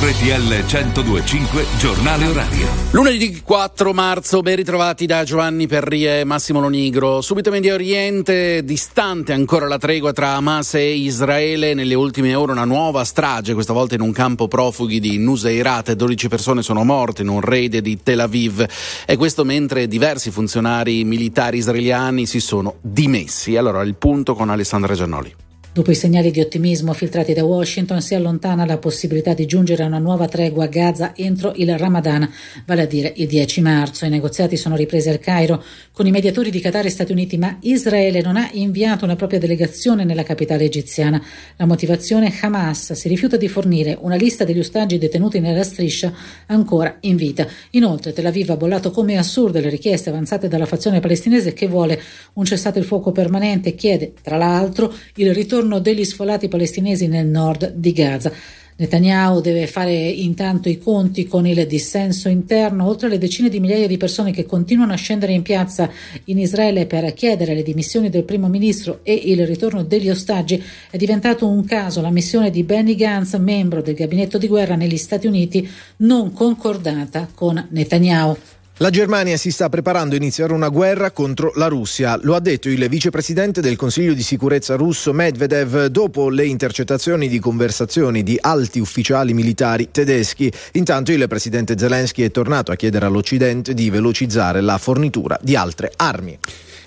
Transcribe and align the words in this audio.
RTL 0.00 0.64
1025 0.64 1.66
Giornale 1.76 2.26
Orario. 2.26 2.68
Lunedì 2.92 3.40
4 3.42 3.92
marzo, 3.92 4.42
ben 4.42 4.54
ritrovati 4.54 5.06
da 5.06 5.24
Giovanni 5.24 5.66
Perrie 5.66 6.20
e 6.20 6.24
Massimo 6.24 6.60
Lonigro. 6.60 7.20
Subito 7.20 7.50
Medio 7.50 7.74
Oriente, 7.74 8.62
distante 8.62 9.32
ancora 9.32 9.66
la 9.66 9.76
tregua 9.76 10.12
tra 10.12 10.34
Hamas 10.34 10.74
e 10.74 10.94
Israele. 10.94 11.74
Nelle 11.74 11.94
ultime 11.94 12.36
ore 12.36 12.52
una 12.52 12.64
nuova 12.64 13.02
strage, 13.02 13.54
questa 13.54 13.72
volta 13.72 13.96
in 13.96 14.00
un 14.00 14.12
campo 14.12 14.46
profughi 14.46 15.00
di 15.00 15.18
Nuseirat. 15.18 15.90
12 15.90 16.28
persone 16.28 16.62
sono 16.62 16.84
morte 16.84 17.22
in 17.22 17.28
un 17.28 17.40
raid 17.40 17.78
di 17.78 18.00
Tel 18.00 18.20
Aviv. 18.20 18.64
E 19.04 19.16
questo 19.16 19.44
mentre 19.44 19.88
diversi 19.88 20.30
funzionari 20.30 21.02
militari 21.02 21.58
israeliani 21.58 22.24
si 22.24 22.38
sono 22.38 22.76
dimessi. 22.82 23.56
Allora 23.56 23.82
il 23.82 23.96
punto 23.96 24.36
con 24.36 24.48
Alessandra 24.48 24.94
Giannoli. 24.94 25.46
Dopo 25.78 25.92
i 25.92 25.94
segnali 25.94 26.32
di 26.32 26.40
ottimismo 26.40 26.92
filtrati 26.92 27.32
da 27.34 27.44
Washington, 27.44 28.02
si 28.02 28.16
allontana 28.16 28.66
la 28.66 28.78
possibilità 28.78 29.32
di 29.32 29.46
giungere 29.46 29.84
a 29.84 29.86
una 29.86 30.00
nuova 30.00 30.26
tregua 30.26 30.64
a 30.64 30.66
Gaza 30.66 31.14
entro 31.14 31.52
il 31.54 31.78
Ramadan, 31.78 32.28
vale 32.66 32.82
a 32.82 32.86
dire 32.86 33.12
il 33.14 33.28
10 33.28 33.60
marzo. 33.60 34.04
I 34.04 34.08
negoziati 34.08 34.56
sono 34.56 34.74
ripresi 34.74 35.08
al 35.08 35.20
Cairo 35.20 35.62
con 35.92 36.04
i 36.08 36.10
mediatori 36.10 36.50
di 36.50 36.58
Qatar 36.58 36.86
e 36.86 36.90
Stati 36.90 37.12
Uniti, 37.12 37.38
ma 37.38 37.58
Israele 37.60 38.22
non 38.22 38.36
ha 38.36 38.48
inviato 38.54 39.04
una 39.04 39.14
propria 39.14 39.38
delegazione 39.38 40.02
nella 40.02 40.24
capitale 40.24 40.64
egiziana. 40.64 41.22
La 41.54 41.64
motivazione 41.64 42.34
Hamas 42.40 42.94
si 42.94 43.06
rifiuta 43.06 43.36
di 43.36 43.46
fornire 43.46 43.96
una 44.00 44.16
lista 44.16 44.42
degli 44.42 44.58
ostaggi 44.58 44.98
detenuti 44.98 45.38
nella 45.38 45.62
striscia 45.62 46.12
ancora 46.46 46.96
in 47.02 47.14
vita. 47.14 47.46
Inoltre 47.70 48.12
Tel 48.12 48.26
Aviv 48.26 48.50
ha 48.50 48.56
bollato 48.56 48.90
come 48.90 49.16
assurde 49.16 49.60
le 49.60 49.68
richieste 49.68 50.10
avanzate 50.10 50.48
dalla 50.48 50.66
fazione 50.66 50.98
palestinese 50.98 51.52
che 51.52 51.68
vuole 51.68 52.02
un 52.32 52.44
cessate 52.44 52.80
il 52.80 52.84
fuoco 52.84 53.12
permanente 53.12 53.68
e 53.68 53.74
chiede, 53.76 54.14
tra 54.20 54.36
l'altro, 54.36 54.92
il 55.14 55.32
ritorno 55.32 55.66
ritorno 55.68 55.78
degli 55.80 56.04
sfolati 56.04 56.48
palestinesi 56.48 57.06
nel 57.06 57.26
nord 57.26 57.72
di 57.74 57.92
Gaza. 57.92 58.32
Netanyahu 58.76 59.40
deve 59.40 59.66
fare 59.66 59.92
intanto 59.92 60.68
i 60.68 60.78
conti 60.78 61.26
con 61.26 61.46
il 61.46 61.66
dissenso 61.66 62.28
interno, 62.28 62.86
oltre 62.86 63.08
alle 63.08 63.18
decine 63.18 63.48
di 63.48 63.58
migliaia 63.58 63.88
di 63.88 63.96
persone 63.96 64.30
che 64.30 64.46
continuano 64.46 64.92
a 64.92 64.96
scendere 64.96 65.32
in 65.32 65.42
piazza 65.42 65.90
in 66.24 66.38
Israele 66.38 66.86
per 66.86 67.12
chiedere 67.12 67.54
le 67.54 67.64
dimissioni 67.64 68.08
del 68.08 68.22
primo 68.22 68.48
ministro 68.48 69.00
e 69.02 69.14
il 69.14 69.44
ritorno 69.46 69.82
degli 69.82 70.08
ostaggi, 70.08 70.62
è 70.90 70.96
diventato 70.96 71.46
un 71.48 71.64
caso 71.64 72.00
la 72.00 72.10
missione 72.10 72.50
di 72.50 72.62
Benny 72.62 72.94
Gantz, 72.94 73.34
membro 73.34 73.82
del 73.82 73.94
gabinetto 73.94 74.38
di 74.38 74.46
guerra 74.46 74.76
negli 74.76 74.96
Stati 74.96 75.26
Uniti, 75.26 75.68
non 75.96 76.32
concordata 76.32 77.28
con 77.34 77.66
Netanyahu. 77.70 78.36
La 78.80 78.90
Germania 78.90 79.36
si 79.36 79.50
sta 79.50 79.68
preparando 79.68 80.14
a 80.14 80.18
iniziare 80.18 80.52
una 80.52 80.68
guerra 80.68 81.10
contro 81.10 81.50
la 81.56 81.66
Russia, 81.66 82.16
lo 82.22 82.36
ha 82.36 82.40
detto 82.40 82.68
il 82.68 82.88
vicepresidente 82.88 83.60
del 83.60 83.74
Consiglio 83.74 84.14
di 84.14 84.22
sicurezza 84.22 84.76
russo 84.76 85.12
Medvedev 85.12 85.86
dopo 85.86 86.28
le 86.28 86.46
intercettazioni 86.46 87.26
di 87.26 87.40
conversazioni 87.40 88.22
di 88.22 88.38
alti 88.40 88.78
ufficiali 88.78 89.34
militari 89.34 89.88
tedeschi. 89.90 90.52
Intanto 90.74 91.10
il 91.10 91.26
presidente 91.26 91.76
Zelensky 91.76 92.22
è 92.22 92.30
tornato 92.30 92.70
a 92.70 92.76
chiedere 92.76 93.06
all'Occidente 93.06 93.74
di 93.74 93.90
velocizzare 93.90 94.60
la 94.60 94.78
fornitura 94.78 95.36
di 95.42 95.56
altre 95.56 95.90
armi. 95.96 96.38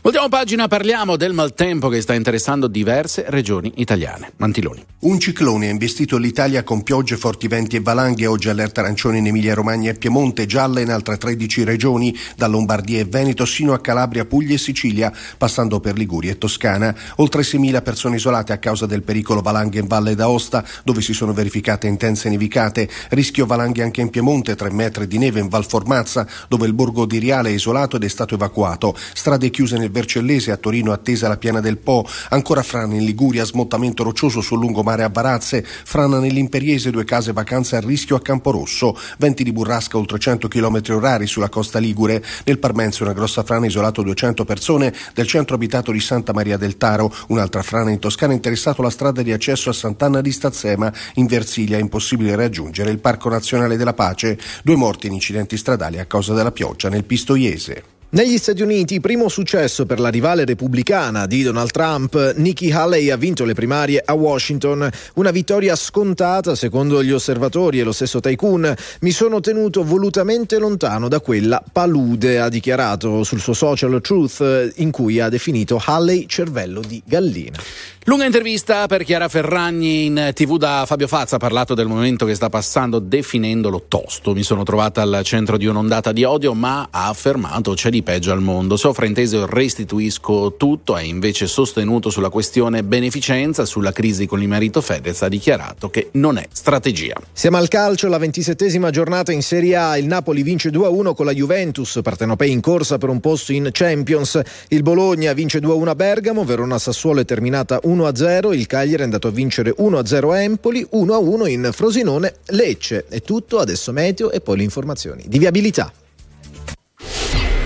Ultima 0.04 0.30
pagina, 0.30 0.68
parliamo 0.68 1.16
del 1.16 1.32
maltempo 1.32 1.88
che 1.88 2.02
sta 2.02 2.16
interessando 2.16 2.66
diverse 2.66 3.26
regioni 3.28 3.74
italiane. 3.76 4.32
Mantiloni. 4.38 4.84
Un 5.02 5.20
ciclone 5.20 5.68
ha 5.68 5.70
investito 5.70 6.18
l'Italia 6.18 6.64
con 6.64 6.82
piogge, 6.82 7.18
forti 7.18 7.48
venti 7.48 7.76
e 7.76 7.82
valanghe. 7.82 8.26
Oggi 8.26 8.50
allerta 8.50 8.82
arancione 8.82 9.20
in 9.20 9.28
Emilia 9.28 9.54
Romagna 9.54 9.92
e 9.92 9.94
Piemonte, 9.94 10.48
gialla 10.48 10.80
in 10.80 10.90
altre 10.90 11.18
13 11.18 11.64
regioni, 11.64 12.18
da 12.36 12.48
Lombardia 12.48 13.00
e 13.00 13.06
Veneto 13.06 13.46
sino 13.46 13.74
a 13.74 13.80
Calabria, 13.80 14.26
Puglia 14.26 14.56
e 14.56 14.58
Sicilia, 14.58 15.14
passando 15.38 15.80
per 15.80 15.96
Liguria 15.96 16.32
e 16.32 16.40
Toscana. 16.40 16.96
Oltre 17.18 17.44
6.000 17.44 17.84
persone 17.84 18.16
isolate 18.16 18.54
a 18.54 18.58
causa 18.58 18.88
del 18.88 19.04
pericolo 19.04 19.42
valanghe 19.42 19.78
in 19.78 19.86
Valle 19.86 20.16
d'Aosta, 20.16 20.66
dove 20.84 21.02
si 21.02 21.14
sono 21.14 21.32
verificate 21.32 21.86
intense 21.86 22.28
nevicate. 22.28 22.90
Rischio 23.10 23.46
valanghe 23.46 23.84
anche 23.84 24.02
in 24.02 24.10
Piemonte, 24.10 24.56
3 24.56 24.72
metri 24.72 25.06
di 25.06 25.20
neve 25.20 25.42
in 25.42 25.48
Val 25.48 25.66
Formazza, 25.68 26.28
dove 26.48 26.66
il 26.66 26.74
borgo 26.74 27.06
di 27.06 27.20
Riale 27.20 27.50
è 27.50 27.54
isolato 27.54 27.98
ed 27.98 28.04
è 28.04 28.10
stato 28.10 28.34
evacuato. 28.34 28.98
Strade 29.14 29.52
chiuse 29.52 29.78
nel 29.78 29.90
Vercellese, 29.92 30.52
a 30.52 30.58
Torino 30.58 30.92
attesa 30.92 31.28
la 31.28 31.38
piana 31.38 31.60
del 31.60 31.78
Po, 31.78 32.06
ancora 32.30 32.64
Frana 32.64 32.96
in 32.96 33.06
Liguria, 33.06 33.46
smottamento 33.46 34.04
roccioso 34.04 34.42
sul 34.42 34.60
lungomare 34.60 35.04
a 35.04 35.10
Varazze, 35.10 35.64
Frana 35.64 36.20
nell'Imperiese, 36.20 36.90
due 36.90 37.04
case 37.04 37.34
vacanze 37.34 37.76
a 37.76 37.80
rischio 37.80 38.16
a 38.16 38.22
Camporosso, 38.22 38.98
venti 39.18 39.44
di 39.44 39.52
burrasca 39.52 39.98
oltre 39.98 40.18
100 40.18 40.48
km 40.48 40.82
orari 40.90 41.28
sulla 41.28 41.50
costa 41.50 41.80
Ligure, 41.80 42.24
nel 42.46 42.60
Parmense 42.60 43.04
una 43.04 43.14
grossa 43.14 43.44
frana 43.44 43.66
isolato 43.66 44.02
200 44.02 44.46
persone, 44.46 44.94
del 45.14 45.28
centro 45.28 45.56
abitato 45.56 45.92
di 45.92 46.00
Santa 46.00 46.34
Maria 46.34 46.58
del 46.58 46.78
Taro, 46.78 47.14
un'altra 47.28 47.62
frana 47.62 47.92
in 47.92 48.00
Toscana 48.00 48.32
ha 48.32 48.36
interessato 48.36 48.82
la 48.82 48.90
strada 48.90 49.22
di 49.22 49.32
accesso 49.32 49.70
a 49.70 49.74
Sant'Anna 49.74 50.22
di 50.22 50.32
Stazzema, 50.32 50.92
in 51.16 51.26
Versilia 51.26 51.78
impossibile 51.78 52.36
raggiungere 52.36 52.92
il 52.92 53.00
Parco 53.00 53.30
Nazionale 53.30 53.78
della 53.78 53.94
Pace, 53.94 54.40
due 54.64 54.76
morti 54.76 55.08
in 55.08 55.14
incidenti 55.14 55.58
stradali 55.58 56.00
a 56.00 56.06
causa 56.06 56.34
della 56.34 56.52
pioggia 56.52 56.90
nel 56.90 57.04
Pistoiese. 57.04 58.00
Negli 58.14 58.38
Stati 58.38 58.62
Uniti, 58.62 59.00
primo 59.00 59.30
successo 59.30 59.86
per 59.86 60.02
la 60.02 60.10
rivale 60.10 60.44
repubblicana 60.44 61.26
di 61.28 61.44
Donald 61.44 61.72
Trump, 61.72 62.34
Nikki 62.36 62.70
Haley 62.70 63.10
ha 63.10 63.16
vinto 63.16 63.46
le 63.46 63.54
primarie 63.54 64.02
a 64.04 64.14
Washington. 64.14 64.90
Una 65.14 65.32
vittoria 65.32 65.78
scontata, 65.78 66.54
secondo 66.56 67.02
gli 67.02 67.12
osservatori 67.14 67.80
e 67.80 67.84
lo 67.84 67.94
stesso 67.94 68.20
Tycoon. 68.20 68.76
Mi 69.00 69.12
sono 69.12 69.40
tenuto 69.40 69.86
volutamente 69.86 70.58
lontano 70.58 71.08
da 71.08 71.22
quella 71.22 71.64
palude, 71.72 72.42
ha 72.42 72.50
dichiarato 72.50 73.24
sul 73.24 73.40
suo 73.40 73.54
social 73.54 74.02
Truth, 74.02 74.74
in 74.76 74.92
cui 74.92 75.22
ha 75.22 75.30
definito 75.30 75.82
Haley 75.82 76.26
cervello 76.28 76.82
di 76.86 77.02
gallina. 77.06 77.60
Lunga 78.06 78.26
intervista 78.26 78.88
per 78.88 79.04
Chiara 79.04 79.28
Ferragni 79.28 80.06
in 80.06 80.32
tv 80.34 80.58
da 80.58 80.86
Fabio 80.88 81.06
Fazza, 81.06 81.36
ha 81.36 81.40
parlato 81.40 81.76
del 81.76 81.86
momento 81.86 82.26
che 82.26 82.34
sta 82.34 82.50
passando 82.50 82.98
definendolo 82.98 83.84
tosto. 83.88 84.34
Mi 84.34 84.42
sono 84.42 84.64
trovata 84.64 85.04
al 85.04 85.22
centro 85.24 85.56
di 85.56 85.68
un'ondata 85.68 86.12
di 86.12 86.24
odio, 86.24 86.56
ma 86.56 86.88
ha 86.90 87.10
affermato 87.10 87.74
c'è 87.76 87.92
di 87.92 88.02
peggio 88.02 88.32
al 88.32 88.42
mondo. 88.42 88.76
Se 88.76 88.88
ho 88.88 88.94
frainteso 88.94 89.46
restituisco 89.46 90.56
tutto, 90.58 90.96
ha 90.96 91.02
invece 91.04 91.46
sostenuto 91.46 92.10
sulla 92.10 92.30
questione 92.30 92.84
beneficenza, 92.84 93.66
sulla 93.66 93.92
crisi 93.92 94.26
con 94.26 94.42
il 94.42 94.48
marito 94.48 94.82
Fedez, 94.82 95.22
ha 95.22 95.30
dichiarato 95.30 95.92
che 95.92 96.10
non 96.14 96.40
è 96.40 96.48
strategia. 96.52 97.14
Siamo 97.32 97.58
al 97.58 97.68
calcio, 97.68 98.08
la 98.08 98.18
ventisettesima 98.18 98.90
giornata 98.90 99.32
in 99.32 99.44
Serie 99.44 99.76
A, 99.76 99.96
il 100.00 100.08
Napoli 100.08 100.42
vince 100.42 100.72
2-1 100.72 101.14
con 101.14 101.28
la 101.28 101.34
Juventus, 101.34 102.00
Partenopei 102.02 102.50
in 102.50 102.62
corsa 102.62 102.98
per 102.98 103.10
un 103.10 103.20
posto 103.20 103.54
in 103.54 103.70
Champions, 103.72 104.42
il 104.70 104.82
Bologna 104.82 105.34
vince 105.34 105.60
2-1 105.60 105.88
a 105.90 105.96
Bergamo, 105.96 106.44
Verona 106.44 106.80
Sassuolo 106.80 107.20
è 107.20 107.26
terminata 107.26 107.80
1-0, 107.96 108.54
il 108.54 108.68
Cagliari 108.68 109.02
è 109.02 109.06
andato 109.06 109.28
a 109.28 109.32
vincere 109.32 109.76
1-0 109.78 110.32
a 110.32 110.42
Empoli, 110.42 110.88
1-1 110.94 111.48
in 111.48 111.70
Frosinone 111.72 112.36
Lecce. 112.48 113.06
È 113.08 113.22
tutto, 113.22 113.60
adesso 113.60 113.92
meteo 113.92 114.32
e 114.32 114.42
poi 114.42 114.58
le 114.58 114.64
informazioni 114.64 115.24
di 115.28 115.40
viabilità. 115.40 115.92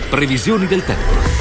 Previsioni 0.09 0.65
del 0.67 0.83
tempo. 0.83 1.34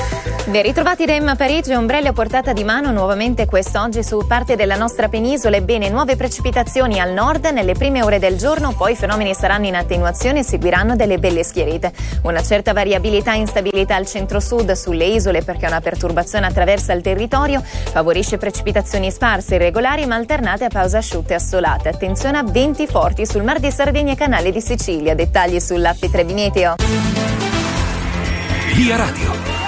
Ben 0.46 0.62
ritrovati 0.62 1.06
da 1.06 1.14
Emma 1.14 1.36
Parigi, 1.36 1.72
ombrelli 1.72 2.06
a 2.06 2.12
portata 2.12 2.52
di 2.52 2.64
mano 2.64 2.92
nuovamente 2.92 3.46
quest'oggi 3.46 4.04
su 4.04 4.26
parte 4.26 4.56
della 4.56 4.76
nostra 4.76 5.08
penisola. 5.08 5.56
Ebbene, 5.56 5.88
nuove 5.88 6.16
precipitazioni 6.16 7.00
al 7.00 7.12
nord 7.12 7.46
nelle 7.46 7.72
prime 7.72 8.02
ore 8.02 8.18
del 8.18 8.36
giorno, 8.36 8.74
poi 8.74 8.92
i 8.92 8.94
fenomeni 8.96 9.32
saranno 9.32 9.66
in 9.66 9.74
attenuazione 9.74 10.40
e 10.40 10.42
seguiranno 10.42 10.96
delle 10.96 11.18
belle 11.18 11.42
schierite. 11.42 11.92
Una 12.24 12.42
certa 12.42 12.74
variabilità 12.74 13.32
e 13.32 13.38
instabilità 13.38 13.96
al 13.96 14.06
centro-sud 14.06 14.70
sulle 14.72 15.06
isole 15.06 15.42
perché 15.42 15.66
una 15.66 15.80
perturbazione 15.80 16.46
attraversa 16.46 16.92
il 16.92 17.00
territorio, 17.00 17.62
favorisce 17.62 18.36
precipitazioni 18.36 19.10
sparse, 19.10 19.54
irregolari 19.54 20.04
ma 20.04 20.16
alternate 20.16 20.66
a 20.66 20.68
pause 20.68 20.98
asciutte 20.98 21.32
e 21.32 21.36
assolate. 21.36 21.88
Attenzione 21.88 22.36
a 22.36 22.44
venti 22.44 22.86
forti 22.86 23.24
sul 23.24 23.42
Mar 23.44 23.60
di 23.60 23.70
Sardegna 23.70 24.12
e 24.12 24.16
Canale 24.16 24.52
di 24.52 24.60
Sicilia. 24.60 25.14
Dettagli 25.14 25.58
sull'app 25.58 26.04
Trebi. 26.04 26.34
Via 28.74 28.96
Radio. 28.96 29.63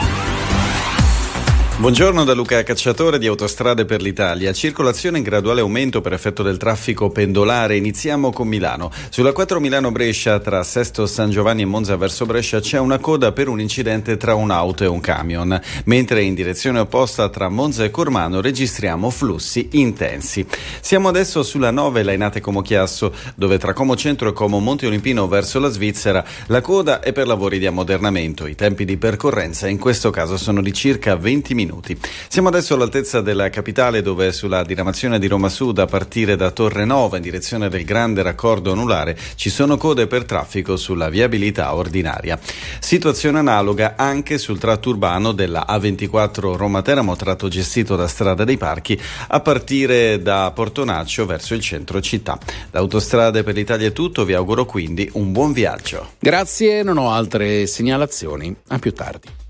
Buongiorno 1.79 2.25
da 2.25 2.33
Luca 2.33 2.63
Cacciatore 2.63 3.19
di 3.19 3.27
Autostrade 3.27 3.85
per 3.85 4.01
l'Italia. 4.01 4.51
Circolazione 4.55 5.19
in 5.19 5.25
graduale 5.25 5.61
aumento 5.61 6.01
per 6.01 6.15
effetto 6.15 6.43
del 6.43 6.57
traffico 6.57 7.11
pendolare. 7.11 7.77
Iniziamo 7.77 8.33
con 8.33 8.49
Milano. 8.49 8.91
Sulla 9.11 9.33
4 9.33 9.61
Milano-Brescia 9.61 10.41
tra 10.41 10.63
Sesto 10.63 11.05
San 11.05 11.29
Giovanni 11.29 11.63
e 11.63 11.67
Monza 11.67 11.95
verso 11.97 12.25
Brescia 12.25 12.61
c'è 12.61 12.79
una 12.79 12.99
coda 12.99 13.33
per 13.33 13.49
un 13.49 13.61
incidente 13.61 14.17
tra 14.17 14.35
un'auto 14.35 14.85
e 14.85 14.87
un 14.87 15.01
camion, 15.01 15.61
mentre 15.85 16.23
in 16.23 16.33
direzione 16.33 16.79
opposta 16.79 17.29
tra 17.29 17.51
Monza 17.51 17.85
e 17.85 17.91
Cormano 17.91 18.41
registriamo 18.41 19.11
flussi 19.11 19.69
intensi. 19.73 20.47
Siamo 20.81 21.09
adesso 21.09 21.43
sulla 21.43 21.71
9 21.71 22.03
Lainate 22.03 22.41
Como 22.41 22.63
Chiasso, 22.63 23.13
dove 23.35 23.59
tra 23.59 23.75
Como 23.75 23.97
Centro 23.97 24.31
e 24.31 24.33
Como 24.33 24.61
Monte 24.61 24.87
Olimpino 24.87 25.29
verso 25.29 25.61
la 25.61 25.69
Svizzera 25.69 26.25
la 26.47 26.63
coda 26.63 27.01
è 27.01 27.13
per 27.13 27.27
lavori 27.27 27.59
di 27.59 27.67
ammodernamento. 27.67 28.47
I 28.47 28.55
tempi 28.55 28.87
di 28.87 28.97
percorrenza 28.97 29.69
in 29.69 29.79
questo 29.79 30.09
caso 30.09 30.39
sono 30.39 30.63
di 30.63 30.73
circa 30.73 31.17
20 31.17 31.53
minuti 31.53 31.65
minuti. 31.67 31.99
Siamo 32.29 32.49
adesso 32.49 32.75
all'altezza 32.75 33.21
della 33.21 33.51
capitale 33.51 34.03
dove 34.03 34.33
sulla 34.33 34.63
diramazione 34.63 35.19
di 35.19 35.27
Roma 35.27 35.49
Sud 35.49 35.79
a 35.79 35.87
partire 35.87 36.37
da 36.37 36.51
Torre 36.51 36.85
Nova 36.85 37.17
in 37.17 37.23
direzione 37.23 37.69
del 37.69 37.85
grande 37.85 38.23
raccordo 38.23 38.71
anulare 38.73 39.19
ci 39.35 39.51
sono 39.51 39.77
code 39.77 40.07
per 40.07 40.25
traffico 40.25 40.77
sulla 40.77 41.09
viabilità 41.09 41.75
ordinaria. 41.75 42.39
Situazione 42.79 43.39
analoga 43.39 43.95
anche 43.97 44.39
sul 44.39 44.59
tratto 44.59 44.91
urbano 44.91 45.33
della 45.33 45.67
A24 45.69 46.55
Roma 46.57 46.83
Teramo, 46.83 47.17
tratto 47.17 47.49
gestito 47.49 47.97
da 47.97 48.07
Strada 48.07 48.45
dei 48.45 48.57
Parchi 48.57 48.99
a 49.29 49.41
partire 49.41 50.23
da 50.23 50.53
Portonaccio 50.55 51.27
verso 51.27 51.55
il 51.55 51.61
centro 51.61 52.01
città. 52.01 52.39
L'autostrade 52.71 53.43
per 53.43 53.55
l'Italia 53.55 53.89
è 53.89 53.93
tutto, 53.93 54.25
vi 54.25 54.35
auguro 54.35 54.65
quindi 54.65 55.09
un 55.15 55.33
buon 55.33 55.53
viaggio. 55.53 56.13
Grazie, 56.19 56.83
non 56.83 56.99
ho 56.99 57.11
altre 57.11 57.67
segnalazioni. 57.67 58.55
A 58.69 58.79
più 58.79 58.93
tardi. 58.93 59.46